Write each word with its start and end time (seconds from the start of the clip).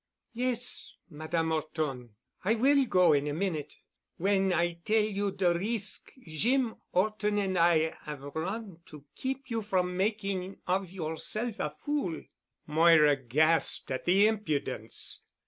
"Yes, 0.33 0.93
Madame 1.11 1.51
'Orton. 1.51 2.15
I 2.43 2.55
will 2.55 2.85
go 2.87 3.13
in 3.13 3.27
a 3.27 3.35
minute—when 3.35 4.51
I 4.51 4.79
tell 4.83 5.03
you 5.03 5.29
de 5.29 5.53
risk 5.53 6.11
Jeem 6.27 6.73
'Orton 6.91 7.37
an' 7.37 7.55
I 7.55 7.95
'ave 8.07 8.31
run 8.33 8.79
to 8.87 9.05
keep 9.15 9.51
you 9.51 9.61
from 9.61 9.95
making 9.95 10.57
of 10.65 10.89
yourself 10.89 11.57
a 11.59 11.69
fool." 11.69 12.19
Moira 12.65 13.15
gasped 13.15 13.91
at 13.91 14.05
the 14.05 14.25
impudence. 14.25 15.21